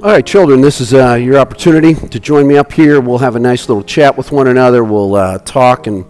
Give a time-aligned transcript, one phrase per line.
[0.00, 3.00] All right, children, this is uh, your opportunity to join me up here.
[3.00, 4.84] We'll have a nice little chat with one another.
[4.84, 6.06] We'll uh, talk, and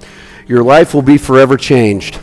[0.47, 2.21] your life will be forever changed.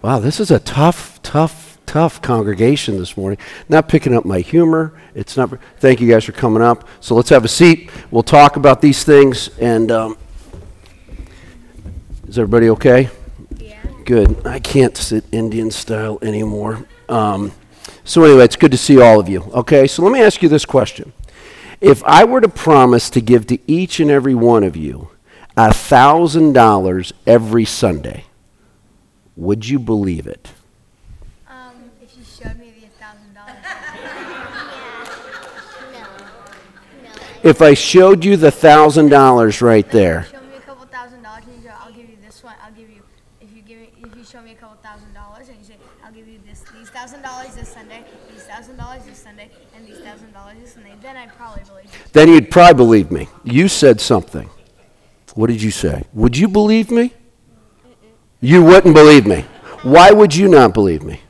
[0.00, 3.38] Wow, this is a tough, tough, tough congregation this morning.
[3.68, 4.98] Not picking up my humor.
[5.14, 5.50] It's not.
[5.76, 6.88] Thank you guys for coming up.
[7.00, 7.90] So let's have a seat.
[8.10, 9.50] We'll talk about these things.
[9.58, 10.16] And um,
[12.26, 13.10] is everybody okay?
[13.58, 13.76] Yeah.
[14.06, 14.46] Good.
[14.46, 16.86] I can't sit Indian style anymore.
[17.10, 17.52] Um,
[18.06, 19.42] so, anyway, it's good to see all of you.
[19.52, 21.12] Okay, so let me ask you this question.
[21.80, 25.10] If I were to promise to give to each and every one of you
[25.56, 28.24] a $1,000 every Sunday,
[29.36, 30.50] would you believe it?
[31.48, 33.56] Um, if you showed me the thousand dollars.
[37.42, 41.62] If I showed you the $1,000 right there, Show me a couple thousand dollars and
[41.62, 42.54] you go, I'll give you this one.
[42.64, 43.02] I'll give you
[43.40, 45.76] if you give me if you show me a couple thousand dollars and you say,
[46.04, 49.86] I'll give you this these thousand dollars this Sunday, these thousand dollars this Sunday, and
[49.86, 51.90] these thousand dollars this Sunday, then I'd probably believe you.
[52.16, 53.28] Then you'd probably believe me.
[53.44, 54.48] You said something.
[55.34, 56.04] What did you say?
[56.14, 57.12] Would you believe me?
[58.40, 59.42] You wouldn't believe me.
[59.82, 61.20] Why would you not believe me?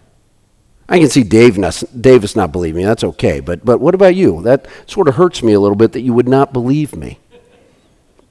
[0.89, 2.85] I can see Dave not, Davis not believe me.
[2.85, 3.41] That's okay.
[3.41, 4.43] But, but what about you?
[4.43, 7.19] That sort of hurts me a little bit that you would not believe me.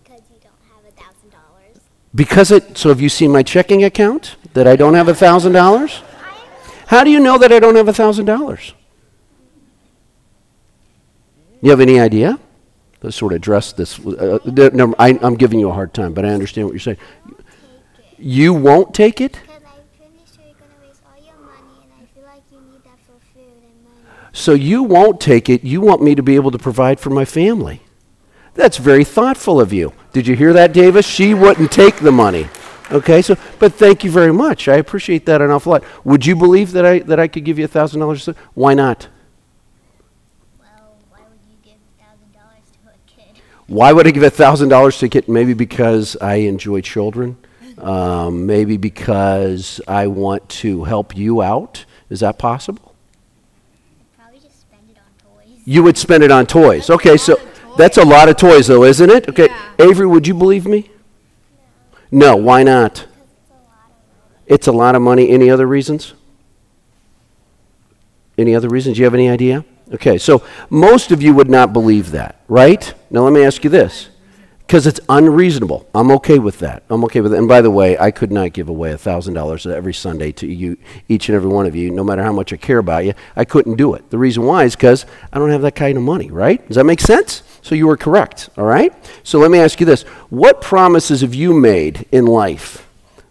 [0.02, 1.82] Because you don't have a thousand dollars.
[2.16, 6.04] Because it, so have you seen my checking account that I don't have a $1,000?
[6.88, 8.74] How do you know that I don't have a $1,000?
[11.62, 12.40] You have any idea?
[13.12, 14.00] Sort of address this.
[14.06, 14.40] Uh,
[14.74, 16.98] no, I, I'm giving you a hard time, but I understand what you're saying.
[18.18, 19.34] You won't take it?
[19.34, 22.60] Because I'm pretty sure you're gonna waste all your money, and I feel like you
[22.72, 24.30] need that for food and money.
[24.34, 25.64] So you won't take it.
[25.64, 27.82] You want me to be able to provide for my family.
[28.54, 29.92] That's very thoughtful of you.
[30.14, 31.06] Did you hear that, Davis?
[31.06, 32.48] She wouldn't take the money.
[32.92, 34.68] Okay, so but thank you very much.
[34.68, 35.84] I appreciate that an awful lot.
[36.04, 38.28] Would you believe that I that I could give you a thousand dollars?
[38.54, 39.08] Why not?
[40.60, 43.42] Well, why would you give a thousand dollars to a kid?
[43.68, 45.28] Why would I give a thousand dollars to get?
[45.28, 47.38] Maybe because I enjoy children.
[47.78, 51.86] Um, maybe because I want to help you out.
[52.10, 52.96] Is that possible?
[54.18, 55.60] Probably just spend it on toys.
[55.66, 56.90] You would spend it on toys.
[56.90, 57.38] Okay, so
[57.78, 59.28] that's a lot of toys, though, isn't it?
[59.28, 59.50] Okay,
[59.80, 60.90] Avery, would you believe me?
[62.12, 62.36] No.
[62.36, 63.08] Why not?
[64.46, 65.30] It's a lot of money.
[65.32, 66.14] Any other reasons?
[68.38, 68.96] Any other reasons?
[68.96, 69.66] Do you have any idea?
[69.94, 72.94] Okay, so most of you would not believe that, right?
[73.10, 74.10] Now let me ask you this.
[74.66, 75.88] Because it's unreasonable.
[75.94, 76.82] I'm okay with that.
[76.90, 77.38] I'm okay with it.
[77.38, 80.76] And by the way, I could not give away $1,000 every Sunday to you,
[81.08, 83.14] each and every one of you, no matter how much I care about you.
[83.36, 84.10] I couldn't do it.
[84.10, 86.68] The reason why is because I don't have that kind of money, right?
[86.68, 87.44] Does that make sense?
[87.62, 88.92] So you were correct, all right?
[89.24, 90.02] So let me ask you this.
[90.32, 92.88] What promises have you made in life?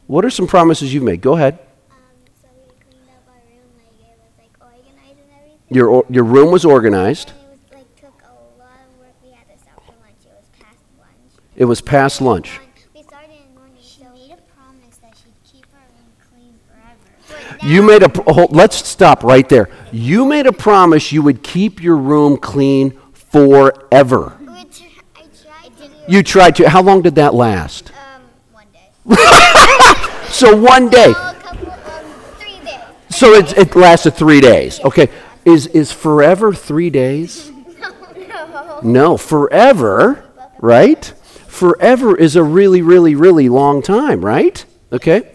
[0.06, 1.20] What are some promises you've made?
[1.20, 1.58] Go ahead.
[1.90, 1.96] Um,
[2.42, 5.53] so we cleaned up our room, like it was like organized and everything.
[5.70, 7.30] Your, your room was organized.
[7.30, 9.14] It was like took a lot of work.
[9.24, 10.14] We had to stop for lunch.
[10.24, 11.50] It was past lunch.
[11.56, 12.60] It was past lunch.
[12.94, 13.76] We started in the morning.
[13.82, 17.66] She made a promise that she'd keep our room clean forever.
[17.66, 19.68] You made a pr- hold, let's stop right there.
[19.90, 24.36] You made a promise you would keep your room clean forever.
[24.40, 24.84] now- tr-
[25.16, 26.68] I tried to You tried to.
[26.68, 27.90] How long did that last?
[27.90, 28.22] um
[28.52, 28.90] one day.
[30.34, 31.12] So one day.
[31.16, 32.04] Oh, a couple um
[32.38, 32.80] three days.
[33.10, 34.80] So it, it lasted three days.
[34.80, 35.08] Okay.
[35.44, 37.50] Is is forever three days?
[37.78, 38.80] no.
[38.82, 40.24] No, forever,
[40.58, 41.04] right?
[41.48, 44.64] Forever is a really, really, really long time, right?
[44.92, 45.30] Okay.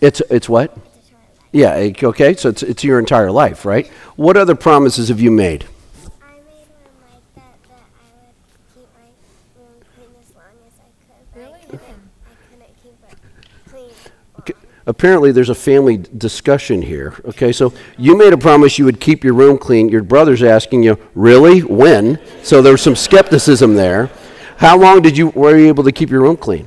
[0.00, 0.20] It's.
[0.30, 0.76] It's what?
[0.76, 1.98] It's a twilight.
[2.00, 2.08] Yeah.
[2.08, 2.34] Okay.
[2.34, 3.86] So it's it's your entire life, right?
[4.16, 5.66] What other promises have you made?
[6.22, 8.34] I made one like that that I would
[8.74, 9.08] keep my
[9.58, 11.26] room clean as long as I could.
[11.34, 12.10] But I couldn't.
[12.24, 13.18] I couldn't keep it
[13.68, 13.92] clean.
[14.38, 14.54] Okay,
[14.86, 17.14] Apparently, there's a family discussion here.
[17.26, 19.88] Okay, so you made a promise you would keep your room clean.
[19.88, 21.60] Your brother's asking you, really?
[21.60, 22.18] When?
[22.42, 24.10] So there's some skepticism there.
[24.56, 26.66] How long did you were you able to keep your room clean?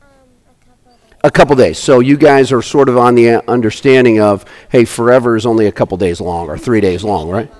[0.00, 0.98] A couple.
[1.24, 1.78] A couple days.
[1.78, 5.66] So you guys are sort of on the uh, understanding of, hey, forever is only
[5.66, 7.50] a couple days long or three days long, right?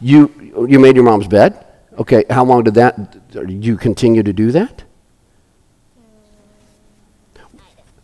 [0.00, 1.64] You you made your mom's bed.
[1.98, 2.24] Okay.
[2.30, 3.16] How long did that?
[3.48, 4.84] You continue to do that?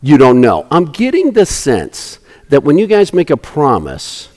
[0.03, 0.67] You don't know.
[0.71, 2.19] I'm getting the sense
[2.49, 4.29] that when you guys make a promise,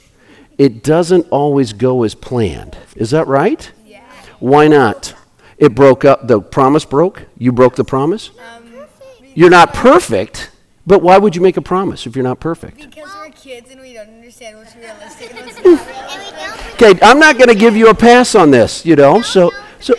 [0.57, 2.77] it doesn't always go as planned.
[2.95, 3.71] Is that right?
[3.85, 4.03] Yeah.
[4.39, 5.13] Why not?
[5.57, 6.27] It broke up.
[6.27, 7.23] The promise broke.
[7.37, 8.31] You broke the promise.
[8.55, 8.85] Um,
[9.33, 10.51] You're not perfect,
[10.85, 12.77] but why would you make a promise if you're not perfect?
[12.89, 16.33] because we're kids and we don't understand what's realistic and what's not realistic.
[16.33, 18.95] And we don't Okay, I'm not going to give you a pass on this, you
[18.95, 19.21] know.
[19.21, 19.93] So so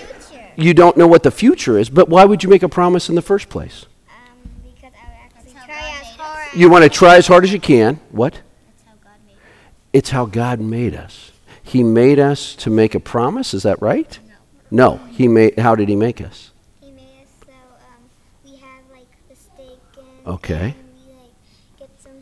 [0.56, 3.14] you don't know what the future is, but why would you make a promise in
[3.14, 3.86] the first place?
[6.56, 7.96] You want to try as hard as you can.
[8.10, 8.40] What?
[8.86, 9.38] How God made it.
[9.92, 11.32] It's how God made us.
[11.62, 13.54] He made us to make a promise.
[13.54, 14.18] Is that right?
[14.70, 14.96] No.
[14.98, 15.04] No.
[15.06, 15.58] He made.
[15.58, 16.52] How did he make us?
[16.80, 18.04] He made us so um,
[18.44, 20.74] we have like the steak and Okay.
[20.76, 21.32] and we like
[21.78, 22.12] get some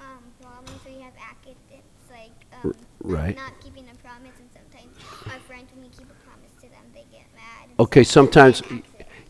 [0.00, 3.36] um, ramen so we have accidents like um, right.
[3.36, 4.94] not keeping a promise and sometimes
[5.32, 7.70] our friends when we keep a promise to them they get mad.
[7.80, 8.62] Okay, sometimes.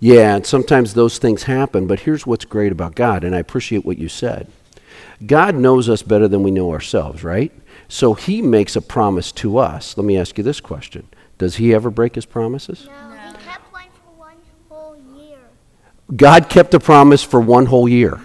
[0.00, 3.84] Yeah, and sometimes those things happen, but here's what's great about God, and I appreciate
[3.84, 4.48] what you said.
[5.26, 7.52] God knows us better than we know ourselves, right?
[7.88, 9.96] So he makes a promise to us.
[9.96, 11.08] Let me ask you this question
[11.38, 12.86] Does he ever break his promises?
[12.86, 14.36] No, we kept one for one
[14.68, 15.38] whole year.
[16.14, 18.20] God kept a promise for one whole year.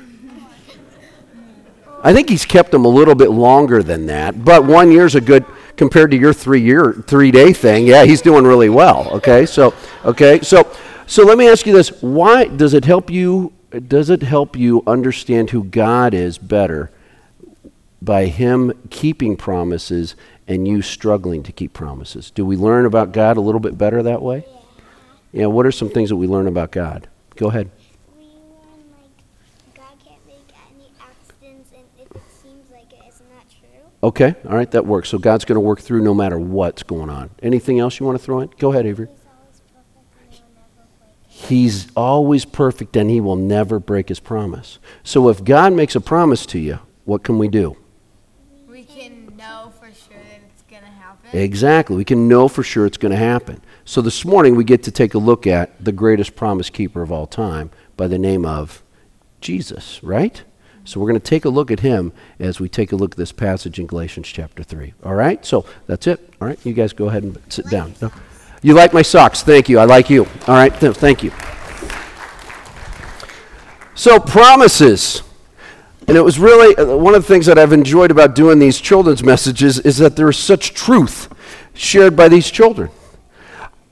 [2.03, 5.21] I think he's kept them a little bit longer than that, but one year's a
[5.21, 5.45] good
[5.77, 7.87] compared to your three year three day thing.
[7.87, 9.09] Yeah, he's doing really well.
[9.13, 9.73] Okay, so
[10.03, 10.69] okay, so
[11.05, 13.53] so let me ask you this: Why does it help you?
[13.87, 16.91] Does it help you understand who God is better
[18.01, 20.15] by Him keeping promises
[20.47, 22.29] and you struggling to keep promises?
[22.31, 24.45] Do we learn about God a little bit better that way?
[25.31, 25.47] Yeah.
[25.47, 27.07] What are some things that we learn about God?
[27.35, 27.71] Go ahead.
[28.15, 33.89] We learn like God can't make any accidents and it seems like it's not true.
[34.03, 35.09] Okay, all right, that works.
[35.09, 37.31] So God's going to work through no matter what's going on.
[37.41, 38.51] Anything else you want to throw in?
[38.59, 39.07] Go ahead, Avery.
[41.47, 44.59] He's always perfect and he will never break He's always perfect and he will never
[44.59, 44.79] break his promise.
[45.03, 47.77] So if God makes a promise to you, what can we do?
[48.67, 51.37] We can know for sure that it's gonna happen.
[51.37, 51.97] Exactly.
[51.97, 53.61] We can know for sure it's going to happen.
[53.85, 57.11] So this morning we get to take a look at the greatest promise keeper of
[57.11, 58.81] all time by the name of
[59.41, 60.43] Jesus, right?
[60.85, 63.17] So we're going to take a look at him as we take a look at
[63.17, 64.93] this passage in Galatians chapter 3.
[65.03, 65.45] All right?
[65.45, 66.33] So that's it.
[66.41, 66.59] All right?
[66.65, 67.95] You guys go ahead and sit down.
[68.01, 68.11] No?
[68.63, 69.43] You like my socks.
[69.43, 69.77] Thank you.
[69.77, 70.23] I like you.
[70.47, 70.73] All right?
[70.79, 71.31] Th- thank you.
[73.93, 75.21] So promises.
[76.07, 78.79] And it was really uh, one of the things that I've enjoyed about doing these
[78.79, 81.31] children's messages is that there is such truth
[81.73, 82.89] shared by these children.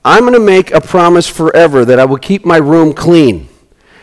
[0.04, 3.48] I'm going to make a promise forever that I will keep my room clean.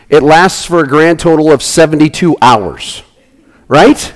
[0.08, 3.02] It lasts for a grand total of 72 hours.
[3.68, 4.12] Right?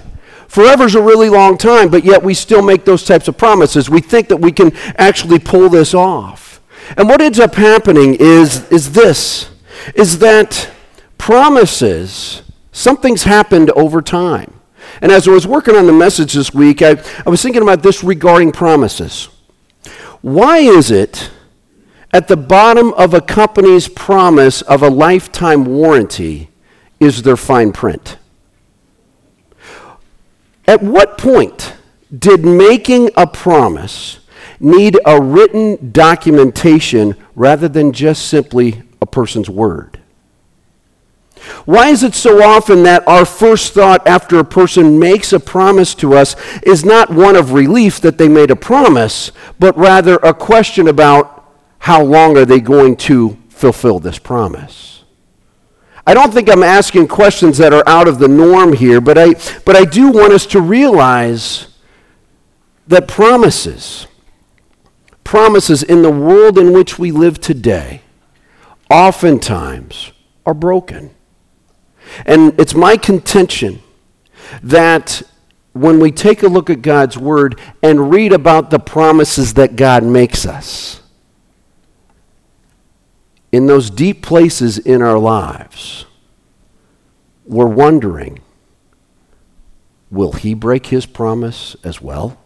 [0.54, 3.90] Forever's a really long time, but yet we still make those types of promises.
[3.90, 6.60] We think that we can actually pull this off.
[6.96, 9.50] And what ends up happening is, is this
[9.96, 10.70] is that
[11.18, 14.60] promises, something's happened over time.
[15.02, 17.82] And as I was working on the message this week, I, I was thinking about
[17.82, 19.28] this regarding promises.
[20.20, 21.32] Why is it
[22.12, 26.50] at the bottom of a company's promise of a lifetime warranty
[27.00, 28.18] is their fine print?
[30.66, 31.74] At what point
[32.16, 34.20] did making a promise
[34.60, 40.00] need a written documentation rather than just simply a person's word?
[41.66, 45.94] Why is it so often that our first thought after a person makes a promise
[45.96, 50.32] to us is not one of relief that they made a promise, but rather a
[50.32, 54.93] question about how long are they going to fulfill this promise?
[56.06, 59.34] I don't think I'm asking questions that are out of the norm here, but I,
[59.64, 61.68] but I do want us to realize
[62.86, 64.06] that promises,
[65.22, 68.02] promises in the world in which we live today,
[68.90, 70.12] oftentimes
[70.44, 71.10] are broken.
[72.26, 73.80] And it's my contention
[74.62, 75.22] that
[75.72, 80.04] when we take a look at God's Word and read about the promises that God
[80.04, 81.00] makes us,
[83.54, 86.06] in those deep places in our lives,
[87.46, 88.40] we're wondering
[90.10, 92.36] will He break His promise as well?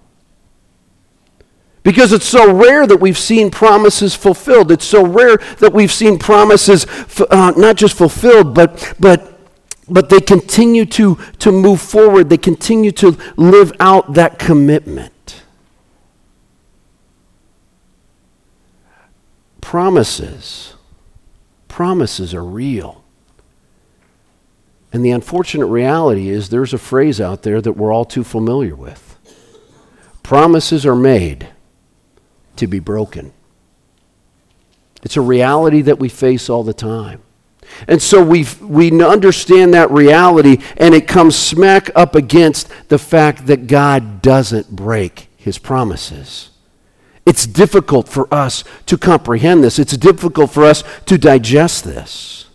[1.83, 4.71] Because it's so rare that we've seen promises fulfilled.
[4.71, 6.87] It's so rare that we've seen promises
[7.31, 9.41] uh, not just fulfilled, but, but,
[9.89, 12.29] but they continue to, to move forward.
[12.29, 15.43] They continue to live out that commitment.
[19.63, 20.75] Promises
[21.79, 23.05] promises are real.
[24.93, 28.75] And the unfortunate reality is there's a phrase out there that we're all too familiar
[28.75, 29.17] with.
[30.25, 31.47] Promises are made
[32.57, 33.33] to be broken.
[35.05, 37.23] It's a reality that we face all the time.
[37.87, 43.47] And so we we understand that reality, and it comes smack up against the fact
[43.47, 46.51] that God doesn't break his promises.
[47.29, 49.79] It's difficult for us to comprehend this.
[49.79, 52.47] It's difficult for us to digest this.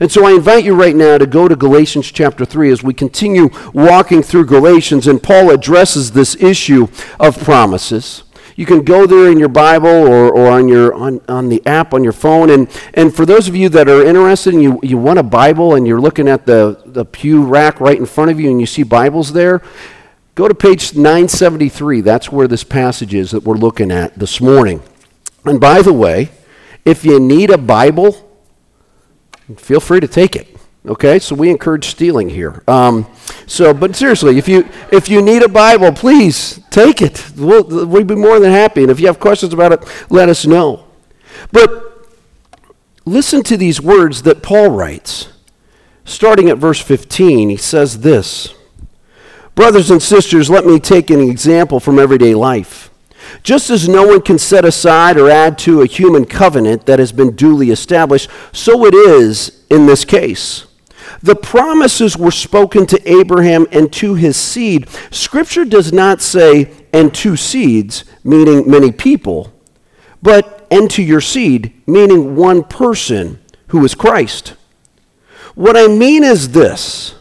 [0.00, 2.94] And so I invite you right now to go to Galatians chapter 3 as we
[2.94, 6.88] continue walking through Galatians, and Paul addresses this issue
[7.20, 8.22] of promises.
[8.56, 11.92] You can go there in your Bible or, or on, your, on, on the app
[11.92, 12.48] on your phone.
[12.48, 15.74] And, and for those of you that are interested and you, you want a Bible
[15.74, 18.66] and you're looking at the, the pew rack right in front of you and you
[18.66, 19.60] see Bibles there,
[20.34, 22.00] Go to page 973.
[22.00, 24.82] That's where this passage is that we're looking at this morning.
[25.44, 26.30] And by the way,
[26.86, 28.28] if you need a Bible,
[29.56, 30.48] feel free to take it.
[30.84, 32.64] Okay, so we encourage stealing here.
[32.66, 33.06] Um,
[33.46, 37.24] so, but seriously, if you if you need a Bible, please take it.
[37.36, 38.82] We'll, we'd be more than happy.
[38.82, 40.86] And if you have questions about it, let us know.
[41.52, 42.08] But
[43.04, 45.28] listen to these words that Paul writes.
[46.04, 48.54] Starting at verse 15, he says this
[49.54, 52.90] Brothers and sisters, let me take an example from everyday life.
[53.42, 57.12] Just as no one can set aside or add to a human covenant that has
[57.12, 60.66] been duly established, so it is in this case.
[61.22, 64.88] The promises were spoken to Abraham and to his seed.
[65.10, 69.52] Scripture does not say, and to seeds, meaning many people,
[70.22, 74.54] but and to your seed, meaning one person who is Christ.
[75.54, 77.14] What I mean is this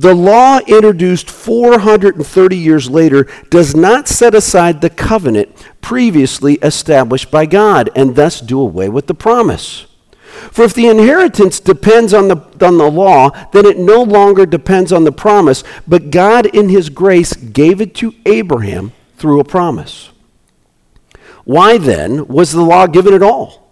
[0.00, 7.44] the law introduced 430 years later does not set aside the covenant previously established by
[7.44, 9.84] God and thus do away with the promise.
[10.52, 14.90] For if the inheritance depends on the, on the law, then it no longer depends
[14.90, 20.12] on the promise, but God in his grace gave it to Abraham through a promise.
[21.44, 23.70] Why then was the law given at all?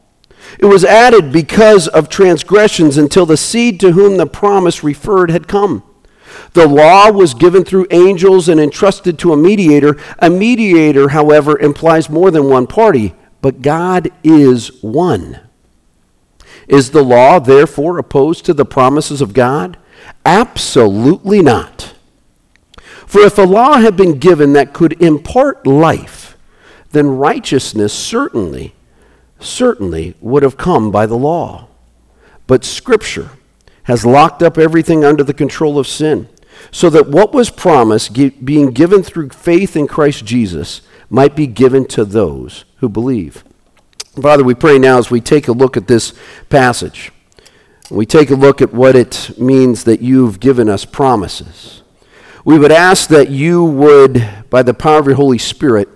[0.58, 5.48] It was added because of transgressions until the seed to whom the promise referred had
[5.48, 5.84] come.
[6.54, 9.96] The law was given through angels and entrusted to a mediator.
[10.18, 15.40] A mediator, however, implies more than one party, but God is one.
[16.66, 19.78] Is the law therefore opposed to the promises of God?
[20.24, 21.94] Absolutely not.
[23.06, 26.36] For if a law had been given that could impart life,
[26.90, 28.74] then righteousness certainly,
[29.40, 31.68] certainly would have come by the law.
[32.46, 33.30] But Scripture
[33.88, 36.28] has locked up everything under the control of sin,
[36.70, 38.12] so that what was promised,
[38.44, 43.42] being given through faith in Christ Jesus, might be given to those who believe.
[44.20, 46.12] Father, we pray now as we take a look at this
[46.50, 47.10] passage,
[47.90, 51.82] we take a look at what it means that you've given us promises.
[52.44, 55.88] We would ask that you would, by the power of your Holy Spirit,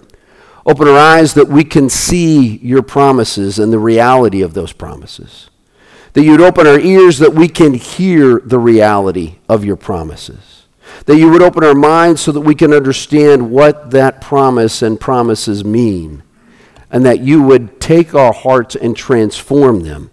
[0.65, 5.51] open our eyes that we can see your promises and the reality of those promises.
[6.13, 10.67] That you'd open our ears that we can hear the reality of your promises.
[11.07, 15.01] That you would open our minds so that we can understand what that promise and
[15.01, 16.23] promises mean
[16.93, 20.11] and that you would take our hearts and transform them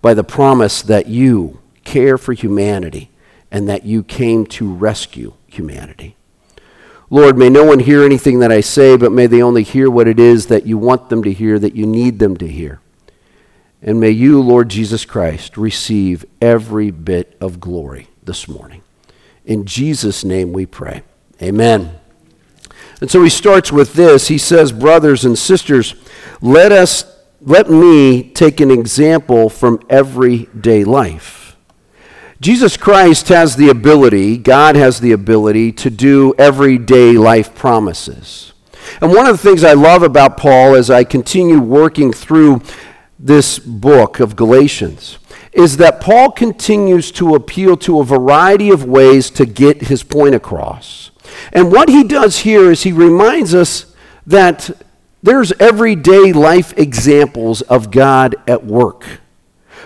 [0.00, 3.10] by the promise that you care for humanity
[3.50, 6.16] and that you came to rescue humanity.
[7.10, 10.08] Lord, may no one hear anything that I say, but may they only hear what
[10.08, 12.80] it is that you want them to hear, that you need them to hear.
[13.82, 18.82] And may you, Lord Jesus Christ, receive every bit of glory this morning.
[19.44, 21.02] In Jesus' name we pray.
[21.42, 21.98] Amen.
[23.00, 24.28] And so he starts with this.
[24.28, 25.96] He says, Brothers and sisters,
[26.40, 27.04] let us
[27.44, 31.56] let me take an example from everyday life.
[32.40, 38.52] Jesus Christ has the ability, God has the ability to do everyday life promises.
[39.00, 42.62] And one of the things I love about Paul as I continue working through
[43.22, 45.18] this book of Galatians
[45.52, 50.34] is that Paul continues to appeal to a variety of ways to get his point
[50.34, 51.12] across.
[51.52, 53.94] And what he does here is he reminds us
[54.26, 54.70] that
[55.22, 59.06] there's everyday life examples of God at work.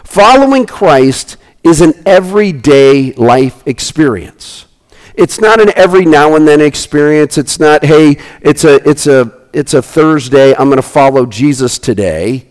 [0.03, 4.67] Following Christ is an everyday life experience.
[5.15, 7.37] It's not an every now and then experience.
[7.37, 11.79] It's not, hey, it's a, it's a, it's a Thursday, I'm going to follow Jesus
[11.79, 12.47] today.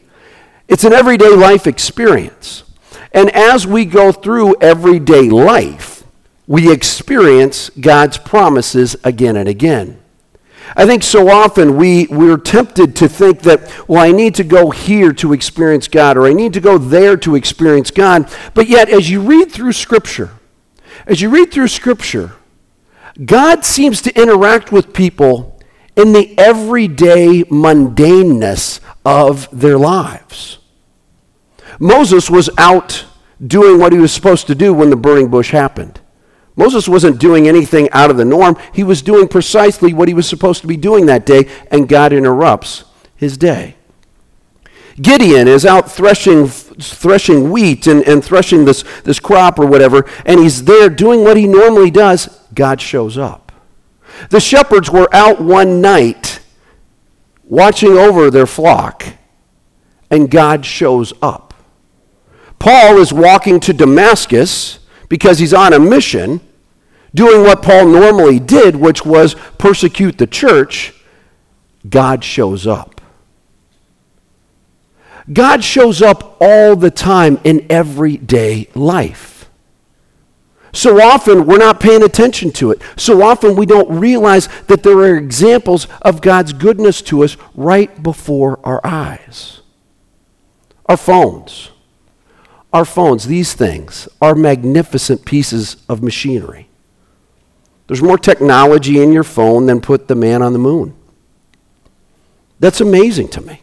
[0.67, 2.63] It's an everyday life experience.
[3.12, 6.03] And as we go through everyday life,
[6.48, 10.00] we experience God's promises again and again.
[10.75, 14.72] I think so often we, we're tempted to think that, well, I need to go
[14.72, 18.29] here to experience God, or I need to go there to experience God.
[18.53, 20.31] But yet, as you read through Scripture,
[21.05, 22.34] as you read through Scripture,
[23.24, 25.60] God seems to interact with people
[25.95, 30.57] in the everyday mundaneness of their lives.
[31.79, 33.05] Moses was out
[33.45, 36.00] doing what he was supposed to do when the burning bush happened.
[36.55, 38.57] Moses wasn't doing anything out of the norm.
[38.74, 42.13] He was doing precisely what he was supposed to be doing that day, and God
[42.13, 42.85] interrupts
[43.15, 43.75] his day.
[45.01, 50.39] Gideon is out threshing, threshing wheat and, and threshing this, this crop or whatever, and
[50.39, 52.39] he's there doing what he normally does.
[52.53, 53.51] God shows up.
[54.29, 56.34] The shepherds were out one night
[57.45, 59.05] watching over their flock,
[60.09, 61.53] and God shows up.
[62.59, 66.41] Paul is walking to Damascus because he's on a mission,
[67.13, 70.93] doing what Paul normally did, which was persecute the church,
[71.87, 73.01] God shows up.
[75.31, 79.34] God shows up all the time in everyday life.
[80.75, 82.82] So often we're not paying attention to it.
[82.98, 88.03] So often we don't realize that there are examples of God's goodness to us right
[88.03, 89.62] before our eyes.
[90.88, 91.72] Our phones.
[92.74, 96.67] Our phones, these things, are magnificent pieces of machinery.
[97.88, 100.94] There's more technology in your phone than put the man on the moon.
[102.60, 103.62] That's amazing to me.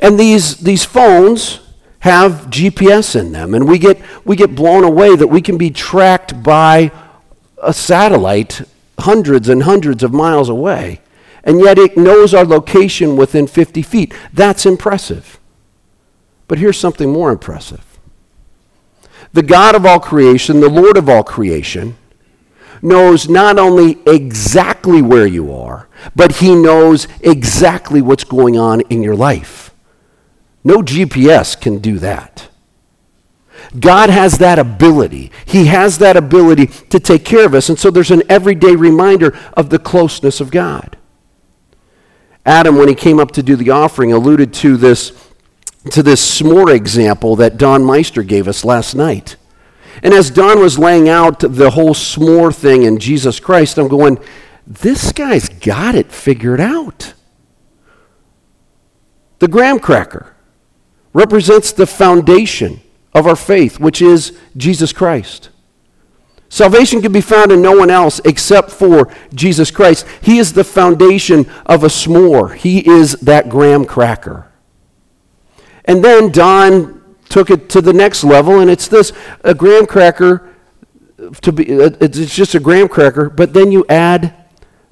[0.00, 1.60] And these, these phones
[2.04, 5.70] have GPS in them, and we get, we get blown away that we can be
[5.70, 6.92] tracked by
[7.62, 8.60] a satellite
[8.98, 11.00] hundreds and hundreds of miles away,
[11.44, 14.12] and yet it knows our location within 50 feet.
[14.34, 15.40] That's impressive.
[16.46, 17.98] But here's something more impressive
[19.32, 21.96] the God of all creation, the Lord of all creation,
[22.82, 29.02] knows not only exactly where you are, but he knows exactly what's going on in
[29.02, 29.73] your life.
[30.64, 32.48] No GPS can do that.
[33.78, 35.30] God has that ability.
[35.44, 37.68] He has that ability to take care of us.
[37.68, 40.96] And so there's an everyday reminder of the closeness of God.
[42.46, 45.30] Adam, when he came up to do the offering, alluded to this,
[45.90, 49.36] to this s'more example that Don Meister gave us last night.
[50.02, 54.18] And as Don was laying out the whole s'more thing in Jesus Christ, I'm going,
[54.66, 57.14] this guy's got it figured out.
[59.38, 60.33] The graham cracker
[61.14, 62.80] represents the foundation
[63.14, 65.48] of our faith, which is Jesus Christ.
[66.50, 70.06] Salvation can be found in no one else except for Jesus Christ.
[70.20, 72.54] He is the foundation of a s'more.
[72.54, 74.52] He is that graham cracker.
[75.84, 80.54] And then Don took it to the next level, and it's this a graham cracker
[81.40, 84.34] to be uh, it's just a graham cracker, but then you add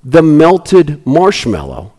[0.02, 1.92] the melted marshmallow,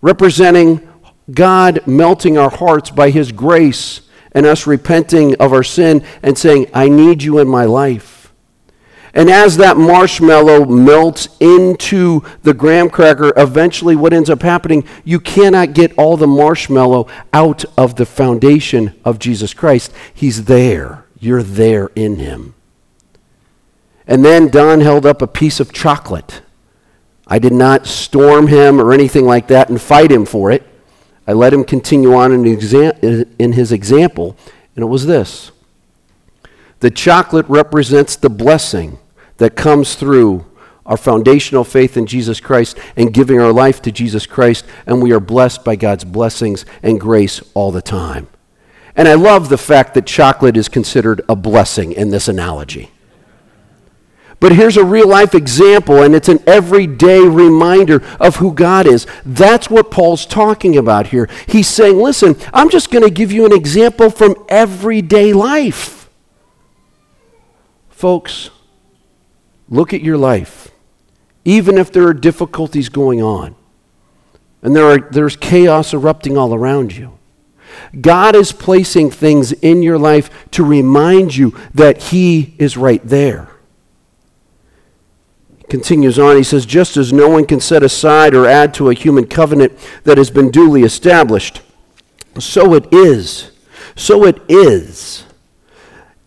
[0.00, 0.88] representing
[1.32, 6.66] God melting our hearts by His grace and us repenting of our sin and saying,
[6.74, 8.32] I need you in my life.
[9.14, 15.20] And as that marshmallow melts into the graham cracker, eventually what ends up happening, you
[15.20, 19.92] cannot get all the marshmallow out of the foundation of Jesus Christ.
[20.12, 21.04] He's there.
[21.20, 22.56] You're there in him.
[24.04, 26.42] And then Don held up a piece of chocolate.
[27.26, 30.66] I did not storm him or anything like that and fight him for it.
[31.26, 34.36] I let him continue on in, in his example,
[34.74, 35.50] and it was this.
[36.80, 38.98] The chocolate represents the blessing
[39.38, 40.44] that comes through
[40.86, 45.12] our foundational faith in Jesus Christ and giving our life to Jesus Christ, and we
[45.12, 48.28] are blessed by God's blessings and grace all the time.
[48.94, 52.90] And I love the fact that chocolate is considered a blessing in this analogy.
[54.40, 59.06] But here's a real life example, and it's an everyday reminder of who God is.
[59.24, 61.28] That's what Paul's talking about here.
[61.46, 66.10] He's saying, listen, I'm just going to give you an example from everyday life.
[67.88, 68.50] Folks,
[69.68, 70.70] Look at your life.
[71.44, 73.54] Even if there are difficulties going on
[74.62, 77.18] and there are, there's chaos erupting all around you,
[78.00, 83.48] God is placing things in your life to remind you that He is right there.
[85.68, 88.94] Continues on, he says, just as no one can set aside or add to a
[88.94, 89.72] human covenant
[90.04, 91.62] that has been duly established,
[92.38, 93.50] so it is.
[93.96, 95.24] So it is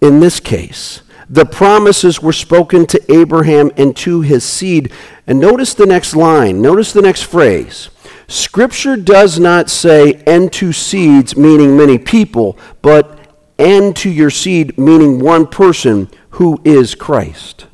[0.01, 4.91] in this case the promises were spoken to Abraham and to his seed.
[5.25, 7.89] And notice the next line, notice the next phrase.
[8.27, 13.19] Scripture does not say, and to seeds, meaning many people, but
[13.59, 17.65] and to your seed, meaning one person who is Christ.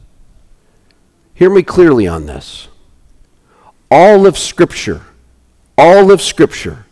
[1.33, 2.67] Hear me clearly on this.
[3.89, 5.01] All of Scripture,
[5.77, 6.85] all of Scripture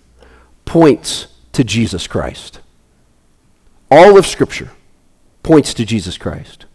[0.65, 2.59] points to Jesus Christ.
[3.89, 4.69] All of Scripture
[5.43, 6.65] points to Jesus Christ.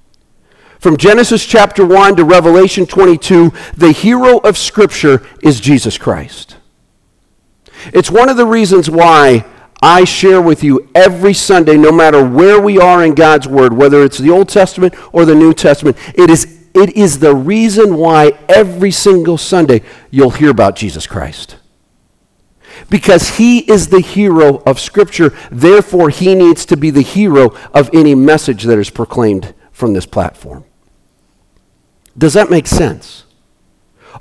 [0.79, 6.57] From Genesis chapter 1 to Revelation 22, the hero of Scripture is Jesus Christ.
[7.93, 9.45] It's one of the reasons why
[9.83, 14.03] I share with you every Sunday, no matter where we are in God's Word, whether
[14.03, 15.97] it's the Old Testament or the New Testament.
[16.15, 21.57] It is, it is the reason why every single Sunday you'll hear about Jesus Christ
[22.91, 25.33] because he is the hero of Scripture.
[25.51, 30.07] Therefore, he needs to be the hero of any message that is proclaimed from this
[30.07, 30.65] platform.
[32.17, 33.25] Does that make sense?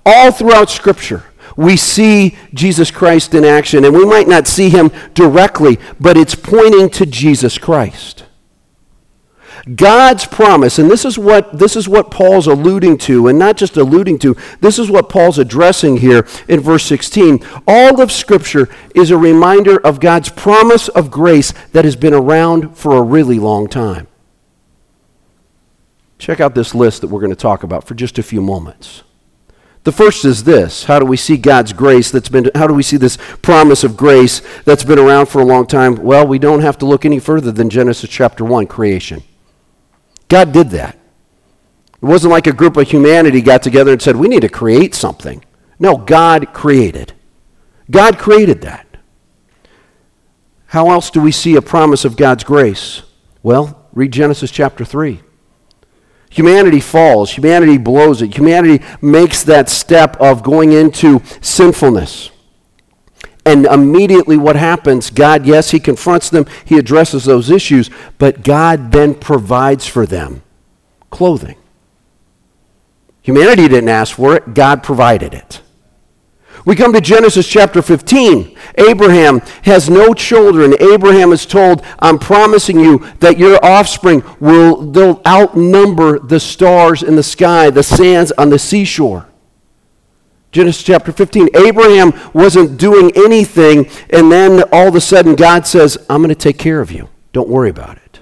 [0.05, 1.23] All throughout Scripture,
[1.55, 6.35] we see Jesus Christ in action, and we might not see him directly, but it's
[6.35, 8.25] pointing to Jesus Christ.
[9.73, 13.77] God's promise, and this is what this is what Paul's alluding to, and not just
[13.77, 17.43] alluding to, this is what Paul's addressing here in verse 16.
[17.67, 22.77] All of Scripture is a reminder of God's promise of grace that has been around
[22.77, 24.07] for a really long time.
[26.19, 29.01] Check out this list that we're going to talk about for just a few moments.
[29.83, 32.83] The first is this How do we see God's grace that's been, how do we
[32.83, 35.95] see this promise of grace that's been around for a long time?
[35.95, 39.23] Well, we don't have to look any further than Genesis chapter 1, creation.
[40.27, 40.97] God did that.
[41.93, 44.93] It wasn't like a group of humanity got together and said, we need to create
[44.93, 45.43] something.
[45.79, 47.13] No, God created.
[47.89, 48.85] God created that.
[50.67, 53.03] How else do we see a promise of God's grace?
[53.43, 55.21] Well, read Genesis chapter 3.
[56.29, 62.29] Humanity falls, humanity blows it, humanity makes that step of going into sinfulness.
[63.45, 65.09] And immediately, what happens?
[65.09, 70.41] God, yes, He confronts them, He addresses those issues, but God then provides for them
[71.11, 71.55] clothing.
[73.21, 75.61] Humanity didn't ask for it, God provided it.
[76.65, 78.57] We come to Genesis chapter 15.
[78.79, 80.73] Abraham has no children.
[80.81, 87.15] Abraham is told, I'm promising you that your offspring will they'll outnumber the stars in
[87.15, 89.27] the sky, the sands on the seashore.
[90.55, 91.49] Genesis chapter 15.
[91.53, 96.33] Abraham wasn't doing anything, and then all of a sudden God says, I'm going to
[96.33, 97.09] take care of you.
[97.33, 98.21] Don't worry about it.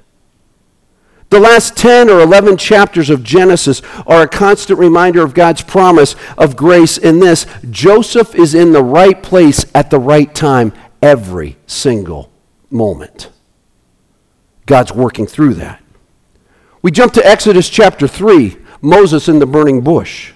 [1.30, 6.16] The last 10 or 11 chapters of Genesis are a constant reminder of God's promise
[6.36, 11.58] of grace in this Joseph is in the right place at the right time every
[11.68, 12.32] single
[12.72, 13.30] moment.
[14.66, 15.84] God's working through that.
[16.82, 20.34] We jump to Exodus chapter 3, Moses in the burning bush.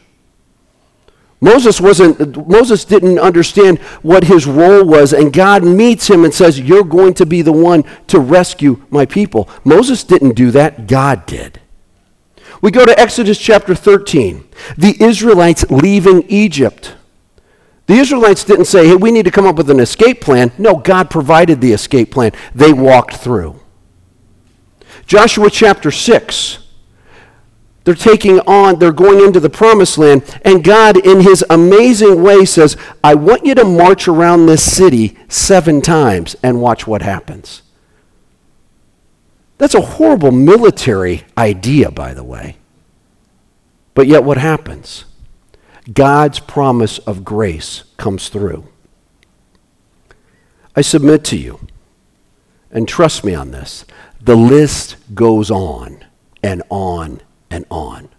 [1.40, 6.60] Moses wasn't Moses didn't understand what his role was and God meets him and says
[6.60, 9.48] you're going to be the one to rescue my people.
[9.64, 11.62] Moses didn't do that, God did.
[12.62, 14.48] We go to Exodus chapter 13.
[14.78, 16.96] The Israelites leaving Egypt.
[17.86, 20.76] The Israelites didn't say, "Hey, we need to come up with an escape plan." No,
[20.76, 22.32] God provided the escape plan.
[22.54, 23.60] They walked through.
[25.06, 26.58] Joshua chapter 6.
[27.88, 32.44] They're taking on, they're going into the promised land, and God, in his amazing way,
[32.44, 37.62] says, I want you to march around this city seven times and watch what happens.
[39.58, 42.58] That's a horrible military idea, by the way.
[43.94, 45.06] But yet, what happens?
[45.94, 48.68] God's promise of grace comes through.
[50.76, 51.66] I submit to you,
[52.70, 53.86] and trust me on this,
[54.20, 56.04] the list goes on
[56.44, 58.10] and on and on.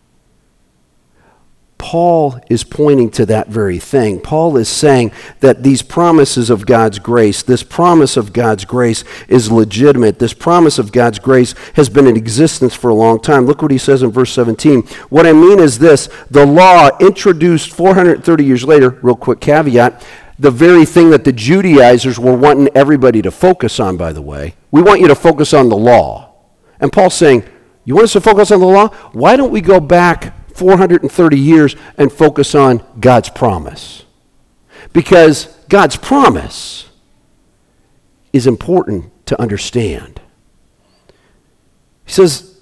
[1.79, 4.21] Paul is pointing to that very thing.
[4.21, 9.51] Paul is saying that these promises of God's grace, this promise of God's grace is
[9.51, 10.19] legitimate.
[10.19, 13.47] This promise of God's grace has been in existence for a long time.
[13.47, 14.83] Look what he says in verse 17.
[15.09, 20.05] What I mean is this the law introduced 430 years later, real quick caveat,
[20.37, 24.55] the very thing that the Judaizers were wanting everybody to focus on, by the way.
[24.73, 26.35] We want you to focus on the law.
[26.81, 27.45] And Paul's saying,
[27.89, 28.89] you want us to focus on the law?
[29.13, 34.05] Why don't we go back 430 years and focus on God's promise?
[34.93, 36.91] Because God's promise
[38.31, 40.21] is important to understand.
[42.05, 42.58] He says,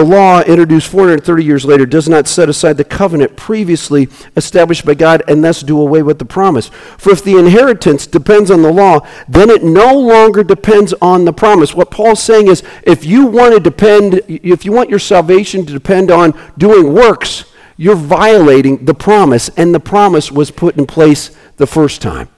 [0.00, 4.94] the law, introduced 430 years later, does not set aside the covenant previously established by
[4.94, 6.68] God and thus do away with the promise.
[6.96, 11.34] For if the inheritance depends on the law, then it no longer depends on the
[11.34, 11.74] promise.
[11.74, 15.72] What Paul's saying is if you want to depend, if you want your salvation to
[15.74, 17.44] depend on doing works,
[17.76, 22.28] you're violating the promise, and the promise was put in place the first time,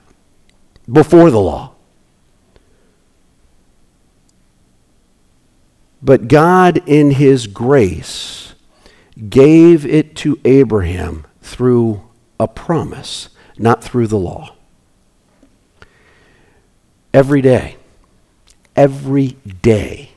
[0.91, 1.72] before the law.
[6.03, 8.53] But God, in His grace,
[9.29, 12.03] gave it to Abraham through
[12.39, 14.53] a promise, not through the law.
[17.13, 17.77] Every day,
[18.75, 20.11] every day,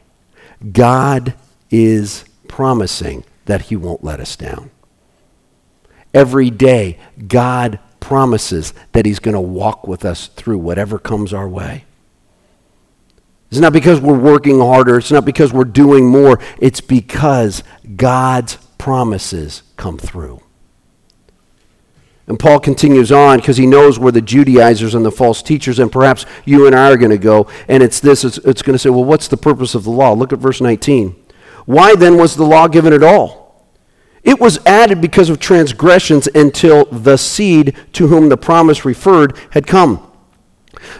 [0.72, 1.34] God
[1.70, 4.70] is promising that He won't let us down.
[6.12, 11.48] Every day, God promises that He's going to walk with us through whatever comes our
[11.48, 11.85] way.
[13.50, 14.98] It's not because we're working harder.
[14.98, 16.40] It's not because we're doing more.
[16.58, 17.62] It's because
[17.96, 20.42] God's promises come through.
[22.26, 25.92] And Paul continues on because he knows where the Judaizers and the false teachers, and
[25.92, 27.46] perhaps you and I are going to go.
[27.68, 30.12] And it's this it's, it's going to say, well, what's the purpose of the law?
[30.12, 31.14] Look at verse 19.
[31.66, 33.64] Why then was the law given at all?
[34.24, 39.68] It was added because of transgressions until the seed to whom the promise referred had
[39.68, 40.05] come.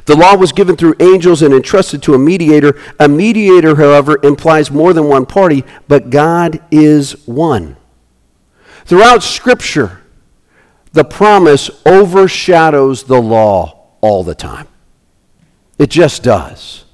[0.06, 2.78] The law was given through angels and entrusted to a mediator.
[2.98, 7.76] A mediator, however, implies more than one party, but God is one.
[8.84, 10.02] Throughout Scripture,
[10.92, 14.68] the promise overshadows the law all the time.
[15.78, 16.84] It just does.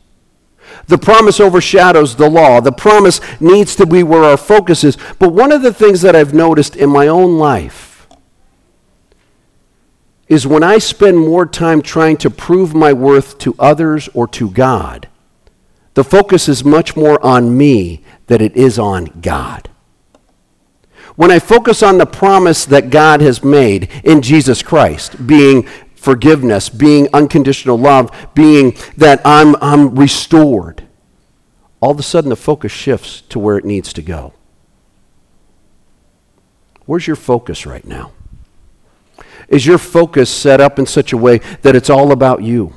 [0.87, 2.61] The promise overshadows the law.
[2.61, 4.97] The promise needs to be where our focus is.
[5.19, 7.92] But one of the things that I've noticed in my own life
[10.33, 14.49] is when I spend more time trying to prove my worth to others or to
[14.49, 15.07] God,
[15.93, 19.69] the focus is much more on me than it is on God.
[21.17, 25.65] When I focus on the promise that God has made in Jesus Christ, being
[25.95, 30.89] forgiveness, being unconditional love, being that I'm, I'm restored,
[31.83, 34.33] all of a sudden the focus shifts to where it needs to go.
[36.87, 38.13] Where's your focus right now?
[39.53, 42.75] Is your focus set up in such a way that it's all about you?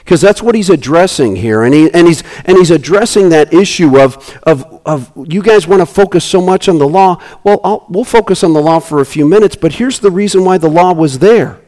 [0.00, 1.62] Because that's what he's addressing here.
[1.62, 5.80] And, he, and, he's, and he's addressing that issue of, of, of you guys want
[5.80, 7.22] to focus so much on the law.
[7.42, 10.44] Well, I'll, we'll focus on the law for a few minutes, but here's the reason
[10.44, 11.58] why the law was there.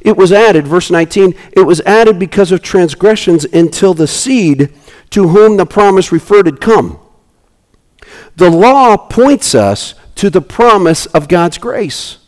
[0.00, 4.74] It was added, verse 19, it was added because of transgressions until the seed
[5.10, 6.98] to whom the promise referred had come.
[8.34, 12.18] The law points us to the promise of God's grace.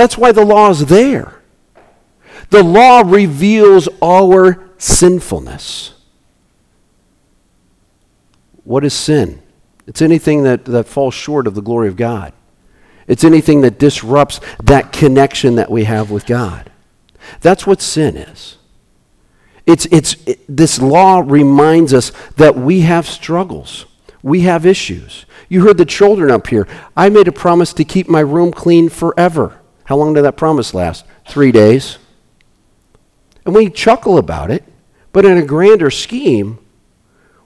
[0.00, 1.34] That's why the law is there.
[2.48, 5.92] The law reveals our sinfulness.
[8.64, 9.42] What is sin?
[9.86, 12.32] It's anything that, that falls short of the glory of God.
[13.08, 16.72] It's anything that disrupts that connection that we have with God.
[17.42, 18.56] That's what sin is.
[19.66, 23.84] It's, it's, it, this law reminds us that we have struggles,
[24.22, 25.26] we have issues.
[25.50, 26.66] You heard the children up here.
[26.96, 29.59] I made a promise to keep my room clean forever.
[29.90, 31.04] How long did that promise last?
[31.28, 31.98] Three days.
[33.44, 34.62] And we chuckle about it,
[35.12, 36.60] but in a grander scheme,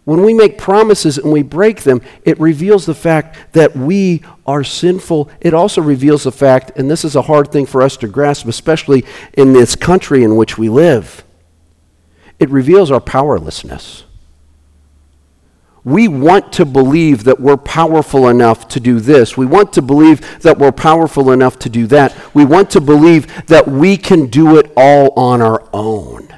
[0.04, 4.62] when we make promises and we break them, it reveals the fact that we are
[4.62, 5.30] sinful.
[5.40, 8.46] It also reveals the fact, and this is a hard thing for us to grasp,
[8.46, 11.24] especially in this country in which we live,
[12.38, 14.04] it reveals our powerlessness.
[15.85, 19.37] We want to believe that we're powerful enough to do this.
[19.37, 22.16] We want to believe that we're powerful enough to do that.
[22.35, 26.35] We want to believe that we can do it all on our own.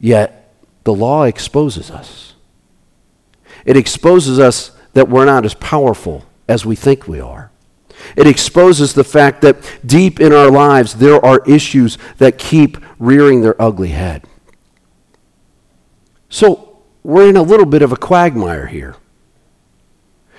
[0.00, 2.34] Yet, the law exposes us.
[3.64, 7.50] It exposes us that we're not as powerful as we think we are.
[8.16, 13.40] It exposes the fact that deep in our lives there are issues that keep rearing
[13.40, 14.24] their ugly head.
[16.28, 16.65] So
[17.06, 18.96] we're in a little bit of a quagmire here.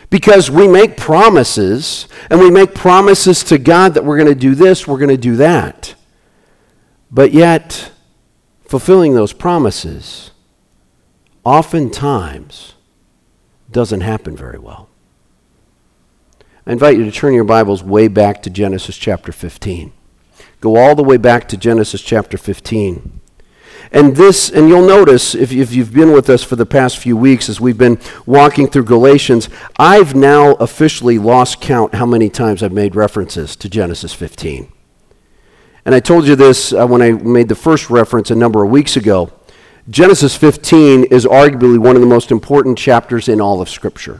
[0.09, 4.53] Because we make promises, and we make promises to God that we're going to do
[4.53, 5.95] this, we're going to do that.
[7.09, 7.91] But yet,
[8.65, 10.31] fulfilling those promises
[11.45, 12.73] oftentimes
[13.71, 14.89] doesn't happen very well.
[16.65, 19.93] I invite you to turn your Bibles way back to Genesis chapter 15.
[20.59, 23.21] Go all the way back to Genesis chapter 15.
[23.91, 27.15] And this, and you'll notice if, if you've been with us for the past few
[27.15, 32.61] weeks as we've been walking through Galatians, I've now officially lost count how many times
[32.61, 34.71] I've made references to Genesis 15.
[35.85, 38.69] And I told you this uh, when I made the first reference a number of
[38.69, 39.31] weeks ago.
[39.89, 44.19] Genesis 15 is arguably one of the most important chapters in all of Scripture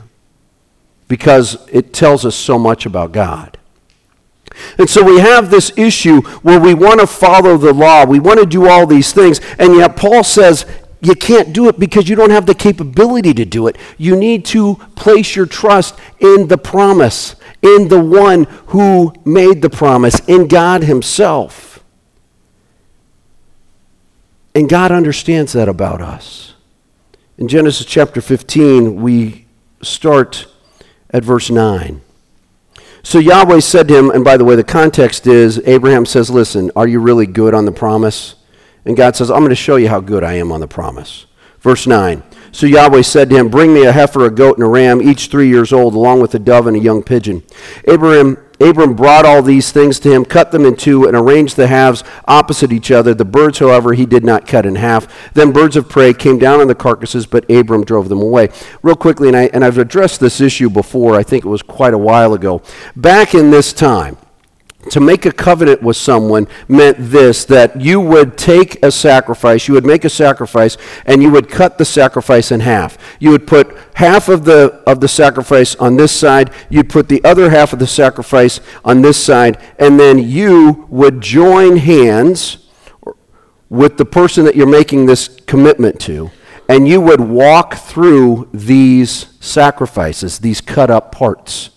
[1.08, 3.58] because it tells us so much about God.
[4.78, 8.40] And so we have this issue where we want to follow the law, we want
[8.40, 10.66] to do all these things, and yet Paul says
[11.00, 13.76] you can't do it because you don't have the capability to do it.
[13.98, 19.70] You need to place your trust in the promise, in the one who made the
[19.70, 21.84] promise, in God Himself.
[24.54, 26.54] And God understands that about us.
[27.36, 29.46] In Genesis chapter 15, we
[29.82, 30.48] start
[31.10, 32.00] at verse 9.
[33.02, 36.70] So Yahweh said to him, and by the way, the context is Abraham says, Listen,
[36.76, 38.34] are you really good on the promise?
[38.84, 41.26] And God says, I'm going to show you how good I am on the promise.
[41.60, 42.22] Verse 9.
[42.52, 45.26] So Yahweh said to him, Bring me a heifer, a goat, and a ram, each
[45.26, 47.42] three years old, along with a dove and a young pigeon.
[47.86, 51.68] Abraham Abram brought all these things to him, cut them in two, and arranged the
[51.68, 53.14] halves opposite each other.
[53.14, 55.32] The birds, however, he did not cut in half.
[55.34, 58.48] Then birds of prey came down on the carcasses, but Abram drove them away.
[58.82, 61.94] Real quickly, and, I, and I've addressed this issue before, I think it was quite
[61.94, 62.62] a while ago.
[62.96, 64.16] Back in this time,
[64.90, 69.74] to make a covenant with someone meant this that you would take a sacrifice, you
[69.74, 72.98] would make a sacrifice, and you would cut the sacrifice in half.
[73.20, 77.22] You would put half of the, of the sacrifice on this side, you'd put the
[77.24, 82.68] other half of the sacrifice on this side, and then you would join hands
[83.68, 86.30] with the person that you're making this commitment to,
[86.68, 91.70] and you would walk through these sacrifices, these cut up parts.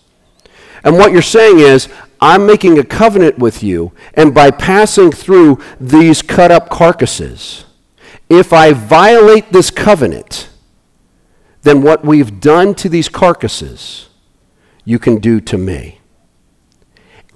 [0.84, 1.88] And what you're saying is,
[2.22, 7.66] I'm making a covenant with you, and by passing through these cut up carcasses,
[8.30, 10.50] if I violate this covenant,
[11.64, 14.10] then what we've done to these carcasses,
[14.86, 16.00] you can do to me.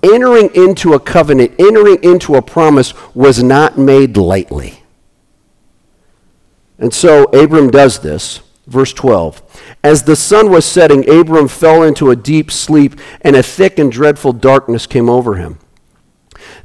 [0.03, 4.83] Entering into a covenant, entering into a promise was not made lightly.
[6.77, 8.41] And so Abram does this.
[8.67, 9.41] Verse 12.
[9.83, 13.91] As the sun was setting, Abram fell into a deep sleep, and a thick and
[13.91, 15.59] dreadful darkness came over him.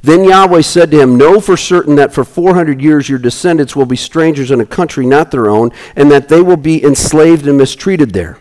[0.01, 3.85] Then Yahweh said to him, Know for certain that for 400 years your descendants will
[3.85, 7.57] be strangers in a country not their own, and that they will be enslaved and
[7.57, 8.39] mistreated there.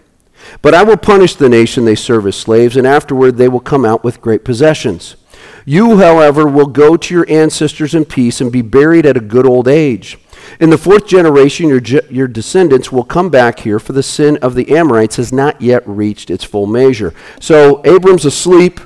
[0.63, 3.85] But I will punish the nation they serve as slaves, and afterward they will come
[3.85, 5.17] out with great possessions.
[5.67, 9.47] You, however, will go to your ancestors in peace and be buried at a good
[9.47, 10.19] old age.
[10.59, 14.55] In the fourth generation, your, your descendants will come back here, for the sin of
[14.55, 17.15] the Amorites has not yet reached its full measure.
[17.41, 18.81] So Abram's asleep,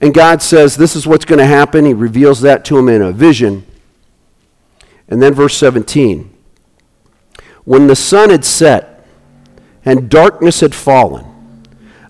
[0.00, 1.84] and God says, This is what's going to happen.
[1.84, 3.66] He reveals that to him in a vision.
[5.08, 6.32] And then verse 17
[7.64, 9.06] When the sun had set
[9.84, 11.26] and darkness had fallen,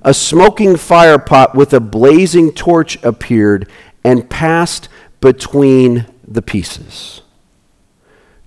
[0.02, 3.68] a smoking firepot with a blazing torch appeared
[4.02, 4.88] and passed
[5.20, 7.22] between the pieces.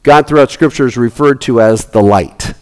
[0.03, 2.53] God throughout Scripture is referred to as the light.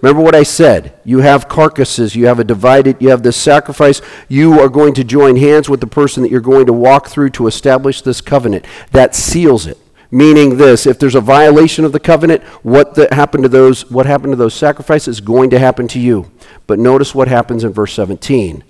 [0.00, 1.00] Remember what I said.
[1.02, 4.00] You have carcasses, you have a divided, you have this sacrifice.
[4.28, 7.30] You are going to join hands with the person that you're going to walk through
[7.30, 8.66] to establish this covenant.
[8.92, 9.78] That seals it.
[10.10, 14.06] Meaning this, if there's a violation of the covenant, what the, happened to those what
[14.06, 16.30] happened to those sacrifices is going to happen to you.
[16.68, 18.62] But notice what happens in verse 17.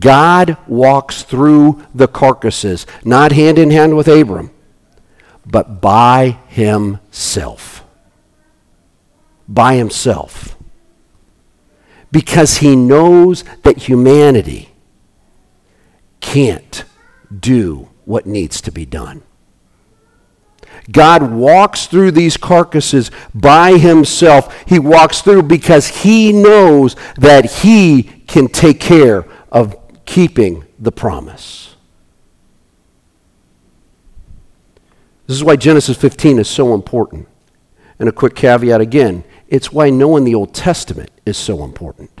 [0.00, 4.50] God walks through the carcasses, not hand in hand with Abram
[5.46, 7.84] but by himself.
[9.48, 10.56] By himself.
[12.10, 14.70] Because he knows that humanity
[16.20, 16.84] can't
[17.40, 19.22] do what needs to be done.
[20.90, 24.54] God walks through these carcasses by himself.
[24.66, 31.71] He walks through because he knows that he can take care of keeping the promise.
[35.32, 37.26] This is why Genesis 15 is so important.
[37.98, 42.20] And a quick caveat again it's why knowing the Old Testament is so important.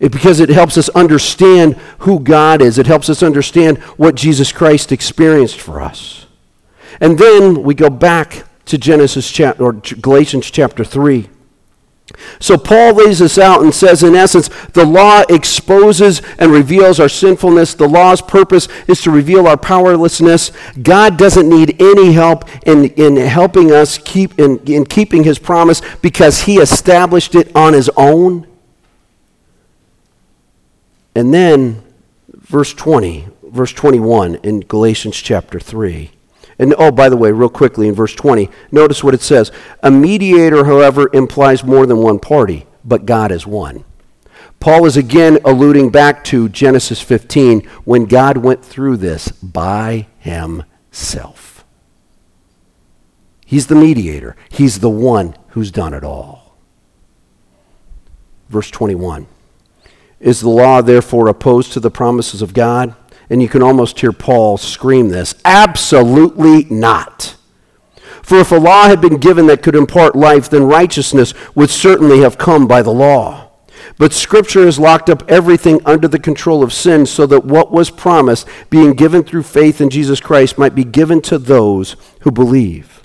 [0.00, 4.50] It, because it helps us understand who God is, it helps us understand what Jesus
[4.50, 6.26] Christ experienced for us.
[7.00, 11.28] And then we go back to Genesis chapter or Galatians chapter 3.
[12.38, 17.08] So Paul lays this out and says, in essence, the law exposes and reveals our
[17.08, 17.74] sinfulness.
[17.74, 20.52] The law's purpose is to reveal our powerlessness.
[20.82, 25.82] God doesn't need any help in, in helping us keep in, in keeping his promise
[26.02, 28.46] because he established it on his own.
[31.14, 31.82] And then
[32.30, 36.10] verse 20, verse 21 in Galatians chapter 3.
[36.60, 39.50] And oh, by the way, real quickly in verse 20, notice what it says.
[39.82, 43.86] A mediator, however, implies more than one party, but God is one.
[44.60, 51.64] Paul is again alluding back to Genesis 15 when God went through this by himself.
[53.46, 56.58] He's the mediator, he's the one who's done it all.
[58.50, 59.26] Verse 21
[60.20, 62.94] Is the law therefore opposed to the promises of God?
[63.30, 67.36] And you can almost hear Paul scream this absolutely not.
[68.22, 72.20] For if a law had been given that could impart life, then righteousness would certainly
[72.20, 73.50] have come by the law.
[73.98, 77.90] But Scripture has locked up everything under the control of sin so that what was
[77.90, 83.02] promised, being given through faith in Jesus Christ, might be given to those who believe.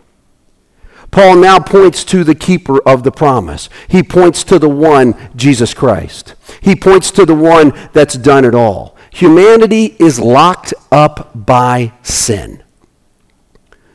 [1.11, 3.69] Paul now points to the keeper of the promise.
[3.87, 6.35] He points to the one, Jesus Christ.
[6.61, 8.94] He points to the one that's done it all.
[9.15, 12.61] Humanity is locked up by sin.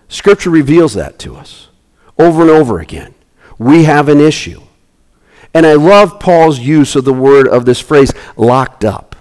[0.09, 1.69] Scripture reveals that to us
[2.19, 3.15] over and over again.
[3.59, 4.63] We have an issue.
[5.53, 9.15] And I love Paul's use of the word of this phrase, locked up.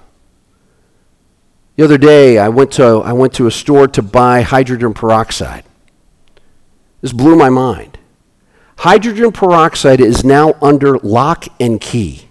[1.76, 5.66] The other day, I went to, I went to a store to buy hydrogen peroxide.
[7.02, 7.98] This blew my mind.
[8.78, 12.30] Hydrogen peroxide is now under lock and key.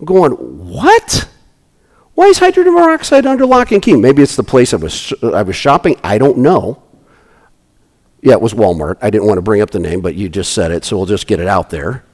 [0.00, 1.28] I'm going, what?
[2.16, 3.94] Why is hydrogen peroxide under lock and key?
[3.94, 6.00] Maybe it's the place I was, I was shopping.
[6.02, 6.82] I don't know.
[8.22, 8.96] Yeah, it was Walmart.
[9.02, 11.04] I didn't want to bring up the name, but you just said it, so we'll
[11.04, 12.06] just get it out there.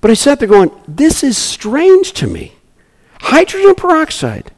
[0.00, 2.54] But I sat there going, this is strange to me.
[3.20, 4.50] Hydrogen peroxide.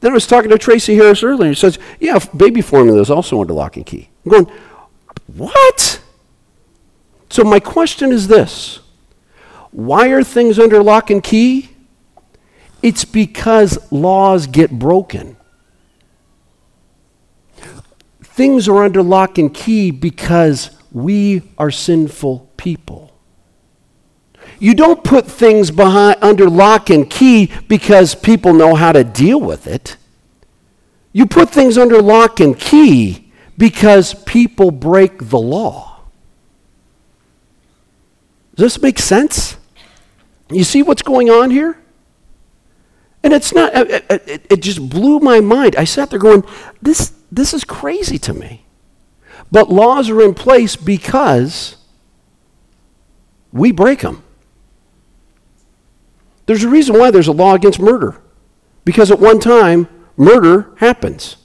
[0.00, 1.46] Then I was talking to Tracy Harris earlier.
[1.46, 4.10] and He says, Yeah, baby formula is also under lock and key.
[4.24, 4.50] I'm going,
[5.28, 6.02] What?
[7.30, 8.80] So my question is this
[9.70, 11.71] Why are things under lock and key?
[12.82, 15.36] It's because laws get broken.
[18.22, 23.12] Things are under lock and key because we are sinful people.
[24.58, 29.40] You don't put things behind under lock and key because people know how to deal
[29.40, 29.96] with it.
[31.12, 36.00] You put things under lock and key because people break the law.
[38.54, 39.56] Does this make sense?
[40.50, 41.81] You see what's going on here?
[43.24, 45.76] And it's not, it, it, it, just blew my mind.
[45.76, 46.44] I sat there going,
[46.80, 48.66] this, this is crazy to me.
[49.52, 51.76] But laws are in place because
[53.52, 54.24] we break them.
[56.46, 58.20] There's a reason why there's a law against murder.
[58.84, 61.36] Because at one time, murder happens.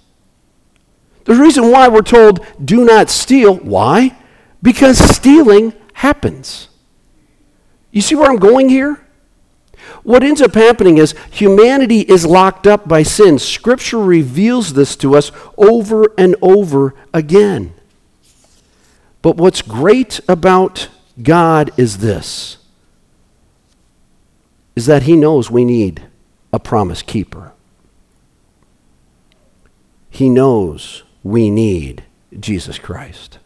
[1.26, 3.56] There's a reason why we're told do not steal.
[3.56, 4.18] Why?
[4.64, 6.70] Because stealing happens.
[7.92, 9.07] You see where I'm going here?
[10.04, 13.40] What ends up happening is humanity is locked up by sin.
[13.40, 17.74] Scripture reveals this to us over and over again.
[19.22, 20.90] But what's great about
[21.22, 22.58] God is this
[24.76, 26.04] is that he knows we need
[26.54, 27.52] a promise keeper.
[30.10, 32.04] He knows we need
[32.40, 33.40] Jesus Christ.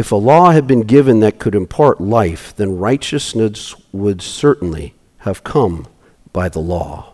[0.00, 4.94] If a law had been given that could impart life, then righteousness would certainly
[5.28, 5.88] have come
[6.32, 7.12] by the law.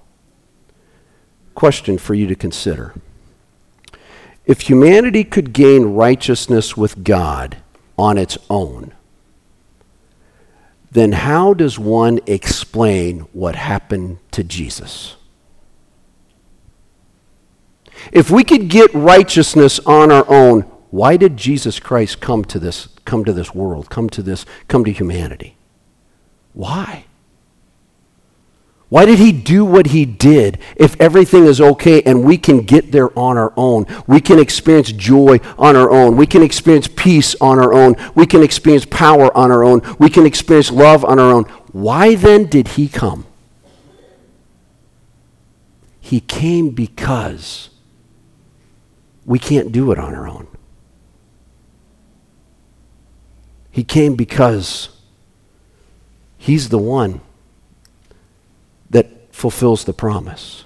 [1.56, 2.94] Question for you to consider.
[4.44, 7.56] If humanity could gain righteousness with God
[7.98, 8.94] on its own,
[10.92, 15.16] then how does one explain what happened to Jesus?
[18.12, 22.88] If we could get righteousness on our own, why did Jesus Christ come to this
[23.04, 25.58] come to this world, come to this come to humanity?
[26.54, 27.04] Why?
[28.88, 32.92] Why did he do what he did if everything is okay and we can get
[32.92, 33.84] there on our own?
[34.06, 36.16] We can experience joy on our own.
[36.16, 37.96] We can experience peace on our own.
[38.14, 39.82] We can experience power on our own.
[39.98, 41.44] We can experience love on our own.
[41.72, 43.26] Why then did he come?
[46.00, 47.68] He came because
[49.26, 50.46] we can't do it on our own.
[53.76, 54.88] He came because
[56.38, 57.20] He's the one
[58.88, 60.64] that fulfills the promise.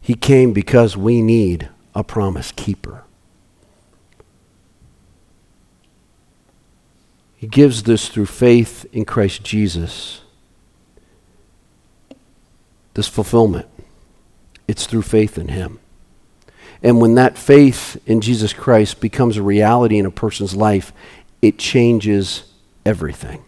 [0.00, 3.04] He came because we need a promise keeper.
[7.36, 10.22] He gives this through faith in Christ Jesus.
[12.94, 13.68] This fulfillment,
[14.66, 15.78] it's through faith in Him.
[16.82, 20.92] And when that faith in Jesus Christ becomes a reality in a person's life,
[21.40, 22.44] it changes
[22.84, 23.44] everything.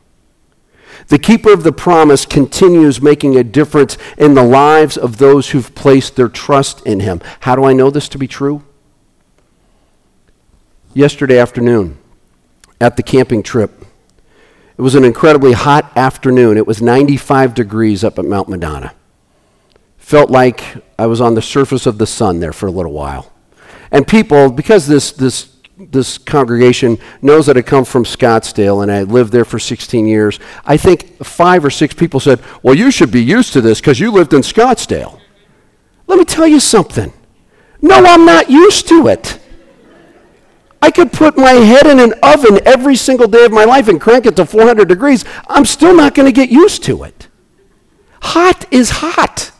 [1.08, 5.74] The keeper of the promise continues making a difference in the lives of those who've
[5.74, 7.20] placed their trust in him.
[7.40, 8.62] How do I know this to be true?
[10.94, 11.98] Yesterday afternoon,
[12.80, 13.84] at the camping trip,
[14.76, 16.56] it was an incredibly hot afternoon.
[16.56, 18.94] It was 95 degrees up at Mount Madonna.
[20.04, 20.62] Felt like
[20.98, 23.32] I was on the surface of the sun there for a little while.
[23.90, 29.04] And people, because this, this, this congregation knows that I come from Scottsdale and I
[29.04, 33.10] lived there for 16 years, I think five or six people said, Well, you should
[33.10, 35.20] be used to this because you lived in Scottsdale.
[36.06, 37.10] Let me tell you something.
[37.80, 39.40] No, I'm not used to it.
[40.82, 43.98] I could put my head in an oven every single day of my life and
[43.98, 45.24] crank it to 400 degrees.
[45.48, 47.28] I'm still not going to get used to it.
[48.20, 49.52] Hot is hot.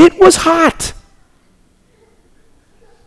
[0.00, 0.94] It was hot.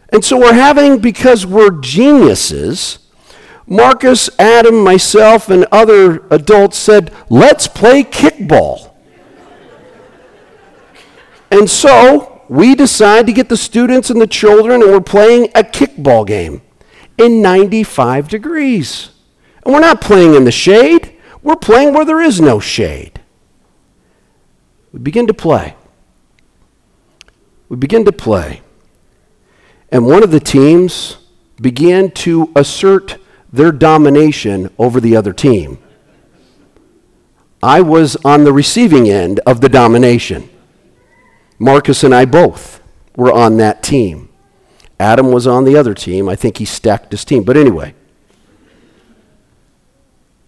[0.10, 3.00] And so we're having, because we're geniuses,
[3.66, 8.92] Marcus, Adam, myself, and other adults said, let's play kickball.
[11.50, 15.64] and so we decide to get the students and the children, and we're playing a
[15.64, 16.62] kickball game
[17.18, 19.10] in 95 degrees.
[19.66, 23.20] And we're not playing in the shade, we're playing where there is no shade.
[24.92, 25.76] We begin to play
[27.74, 28.62] we begin to play.
[29.92, 31.18] And one of the teams
[31.60, 33.18] began to assert
[33.52, 35.80] their domination over the other team.
[37.64, 40.52] I was on the receiving end of the domination.
[41.58, 42.80] Marcus and I both
[43.16, 44.30] were on that team.
[45.00, 46.30] Adam was on the other team.
[46.30, 47.42] I think he stacked his team.
[47.42, 47.96] But anyway,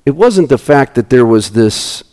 [0.05, 2.03] it wasn't the fact that there was this,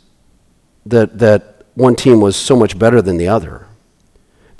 [0.86, 3.66] that, that one team was so much better than the other.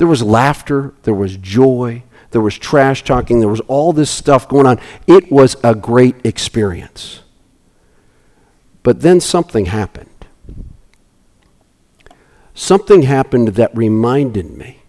[0.02, 4.48] There was laughter, there was joy, there was trash talking, there was all this stuff
[4.48, 4.80] going on.
[5.06, 7.20] It was a great experience.
[8.82, 10.26] But then something happened.
[12.52, 14.82] Something happened that reminded me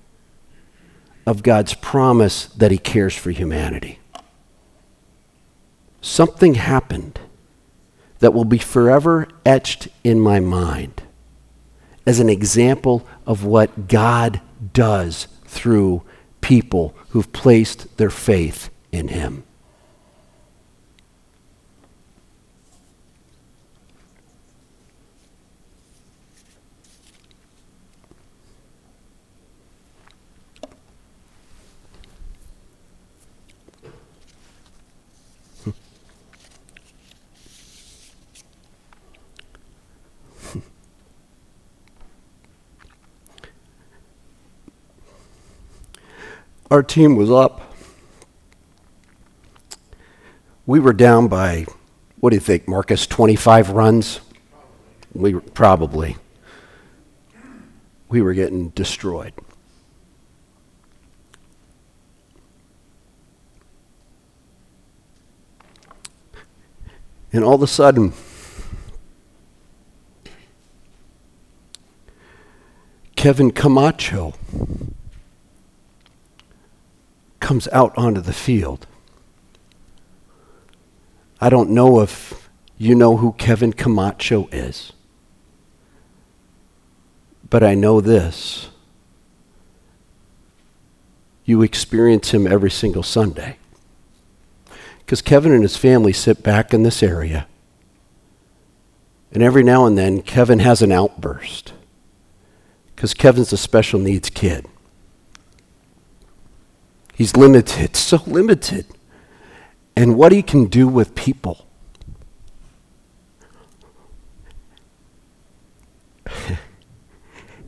[1.28, 4.00] of God's promise that He cares for humanity.
[6.02, 7.20] Something happened
[8.18, 11.04] that will be forever etched in my mind
[12.04, 14.42] as an example of what God
[14.72, 16.04] does through
[16.42, 19.44] people who've placed their faith in Him.
[46.74, 47.62] Our team was up.
[50.66, 51.68] We were down by,
[52.20, 54.22] what do you think, Marcus, 25 runs?
[55.14, 56.18] We were, probably.
[58.10, 59.34] We were getting destroyed.
[67.32, 68.14] And all of a sudden,
[73.16, 74.34] Kevin Camacho
[77.44, 78.88] comes out onto the field.
[81.42, 84.94] I don't know if you know who Kevin Camacho is,
[87.50, 88.70] but I know this.
[91.44, 93.58] You experience him every single Sunday.
[95.00, 97.46] Because Kevin and his family sit back in this area,
[99.34, 101.74] and every now and then, Kevin has an outburst.
[102.96, 104.66] Because Kevin's a special needs kid.
[107.16, 108.86] He's limited, so limited.
[109.96, 111.68] And what he can do with people.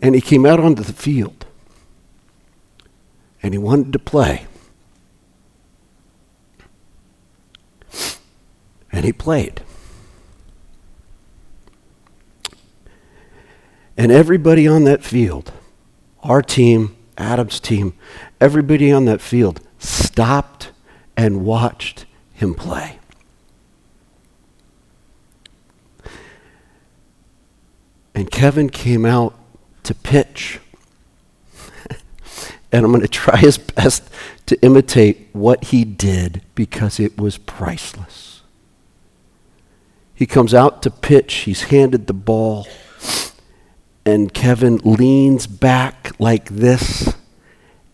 [0.01, 1.45] and he came out onto the field
[3.43, 4.47] and he wanted to play.
[8.91, 9.61] And he played.
[13.97, 15.51] And everybody on that field,
[16.23, 17.93] our team, Adam's team,
[18.39, 20.71] everybody on that field stopped
[21.17, 22.99] and watched him play.
[28.13, 29.37] And Kevin came out
[29.83, 30.59] to pitch.
[32.71, 34.09] and I'm going to try his best
[34.45, 38.41] to imitate what he did because it was priceless.
[40.13, 42.67] He comes out to pitch, he's handed the ball,
[44.05, 47.14] and Kevin leans back like this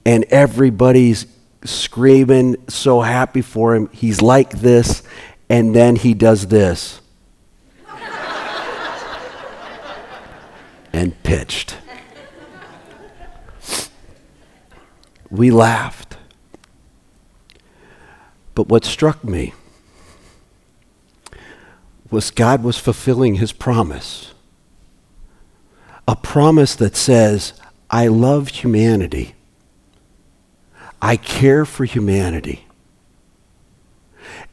[0.05, 1.25] and everybody's
[1.63, 3.89] screaming, so happy for him.
[3.91, 5.03] He's like this,
[5.49, 7.01] and then he does this.
[10.93, 11.77] and pitched.
[15.29, 16.17] We laughed.
[18.53, 19.53] But what struck me
[22.09, 24.33] was God was fulfilling his promise.
[26.07, 27.53] A promise that says,
[27.89, 29.35] I love humanity
[31.01, 32.65] I care for humanity.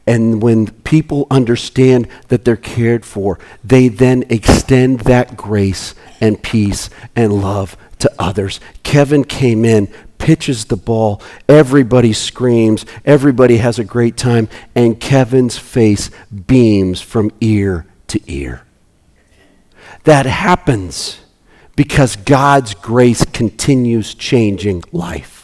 [0.07, 6.89] And when people understand that they're cared for, they then extend that grace and peace
[7.15, 8.59] and love to others.
[8.81, 9.87] Kevin came in,
[10.17, 16.09] pitches the ball, everybody screams, everybody has a great time, and Kevin's face
[16.47, 18.63] beams from ear to ear.
[20.05, 21.19] That happens
[21.75, 25.38] because God's grace continues changing life.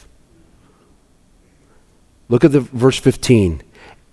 [2.30, 3.62] Look at the verse 15.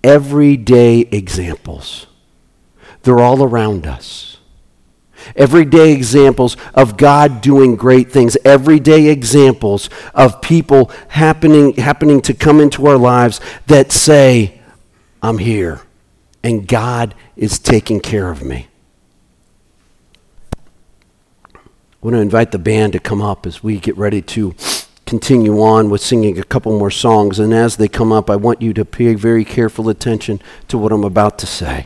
[0.03, 2.07] Everyday examples.
[3.03, 4.37] They're all around us.
[5.35, 8.37] Everyday examples of God doing great things.
[8.43, 14.61] Everyday examples of people happening, happening to come into our lives that say,
[15.21, 15.81] I'm here
[16.43, 18.67] and God is taking care of me.
[21.55, 21.59] I
[22.01, 24.53] want to invite the band to come up as we get ready to
[25.13, 27.37] continue on with singing a couple more songs.
[27.37, 30.91] And as they come up, I want you to pay very careful attention to what
[30.91, 31.85] I'm about to say.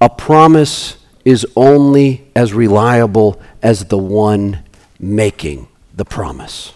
[0.00, 4.64] A promise is only as reliable as the one
[4.98, 6.74] making the promise.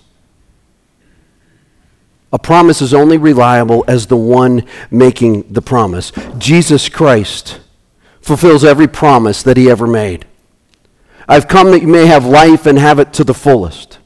[2.32, 6.12] A promise is only reliable as the one making the promise.
[6.38, 7.58] Jesus Christ
[8.20, 10.26] fulfills every promise that he ever made.
[11.28, 13.98] I've come that you may have life and have it to the fullest.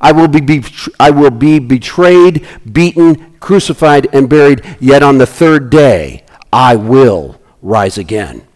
[0.00, 0.64] I will be,
[0.98, 7.40] I will be betrayed, beaten, crucified, and buried, yet on the third day I will
[7.60, 8.46] rise again.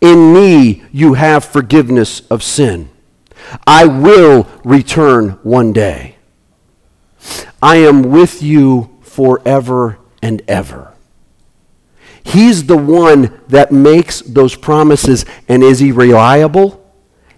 [0.00, 2.90] In me you have forgiveness of sin.
[3.66, 6.16] I will return one day.
[7.62, 10.91] I am with you forever and ever.
[12.24, 15.24] He's the one that makes those promises.
[15.48, 16.78] And is he reliable?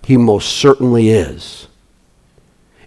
[0.04, 1.68] He most certainly is.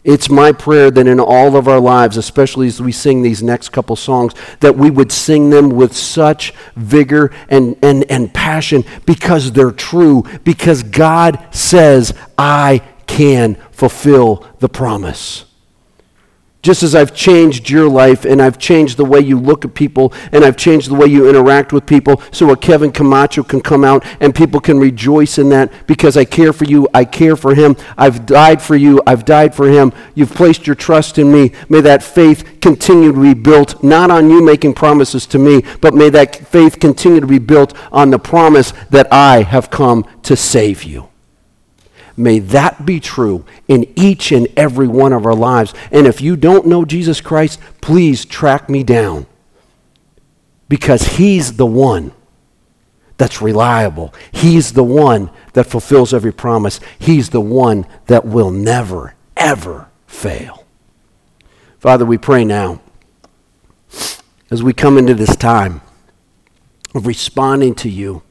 [0.04, 3.70] It's my prayer that in all of our lives, especially as we sing these next
[3.70, 9.52] couple songs, that we would sing them with such vigor and, and, and passion because
[9.52, 15.47] they're true, because God says, I can fulfill the promise.
[16.68, 20.12] Just as I've changed your life and I've changed the way you look at people
[20.34, 23.86] and I've changed the way you interact with people so a Kevin Camacho can come
[23.86, 27.56] out and people can rejoice in that because I care for you, I care for
[27.56, 31.54] him, I've died for you, I've died for him, you've placed your trust in me.
[31.70, 35.94] May that faith continue to be built not on you making promises to me, but
[35.94, 40.36] may that faith continue to be built on the promise that I have come to
[40.36, 41.08] save you.
[42.18, 45.74] May that be true in each and every one of our lives.
[45.92, 49.28] And if you don't know Jesus Christ, please track me down
[50.68, 52.12] because He's the one
[53.18, 54.14] that's reliable.
[54.32, 56.80] He's the one that fulfills every promise.
[56.98, 60.66] He's the one that will never, ever fail.
[61.80, 62.82] Father, we pray now
[64.50, 65.82] as we come into this time
[66.96, 68.24] of responding to you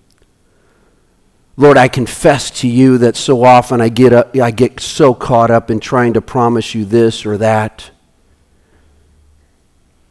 [1.57, 5.51] Lord, I confess to you that so often I get, up, I get so caught
[5.51, 7.91] up in trying to promise you this or that.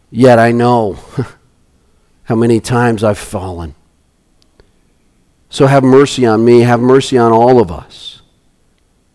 [0.10, 0.98] Yet I know
[2.24, 3.76] how many times I've fallen.
[5.50, 8.16] So have mercy on me, have mercy on all of us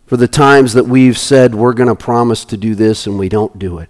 [0.07, 3.29] for the times that we've said we're going to promise to do this and we
[3.29, 3.89] don't do it.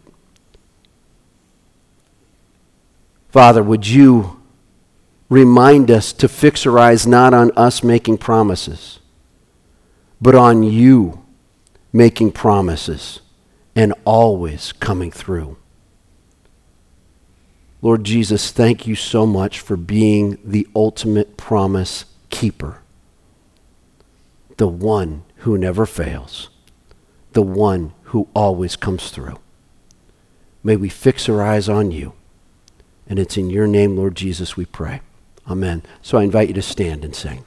[3.30, 4.39] Father, would you
[5.30, 8.98] remind us to fix our eyes not on us making promises,
[10.20, 11.24] but on you
[11.92, 13.20] making promises
[13.74, 15.56] and always coming through.
[17.80, 22.82] Lord Jesus, thank you so much for being the ultimate promise keeper,
[24.58, 26.50] the one who never fails,
[27.32, 29.38] the one who always comes through.
[30.62, 32.12] May we fix our eyes on you.
[33.06, 35.00] And it's in your name, Lord Jesus, we pray.
[35.50, 35.82] Amen.
[36.00, 37.44] So I invite you to stand and sing.